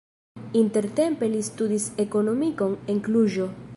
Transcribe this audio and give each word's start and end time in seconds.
Intertempe 0.61 1.29
li 1.33 1.41
studis 1.49 1.85
ekonomikon 2.07 2.75
en 2.95 3.03
Kluĵo. 3.09 3.51